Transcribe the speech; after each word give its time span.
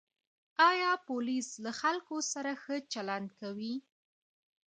آیا 0.69 0.91
پولیس 1.07 1.47
له 1.65 1.71
خلکو 1.81 2.15
سره 2.33 2.51
ښه 2.61 2.75
چلند 2.93 3.27
کوي؟ 3.39 3.75